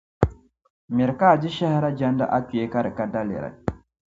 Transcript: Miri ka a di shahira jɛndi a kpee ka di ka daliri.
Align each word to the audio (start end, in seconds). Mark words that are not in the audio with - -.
Miri 0.95 1.13
ka 1.19 1.25
a 1.33 1.37
di 1.41 1.49
shahira 1.55 1.89
jɛndi 1.97 2.25
a 2.37 2.39
kpee 2.47 2.69
ka 2.71 2.79
di 2.85 2.91
ka 2.97 3.05
daliri. 3.13 3.49